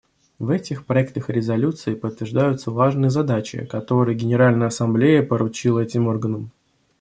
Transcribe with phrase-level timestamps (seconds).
[0.39, 6.49] В этих проектах резолюций подтверждаются важные задачи, которые Генеральная Ассамблея поручила этим органам.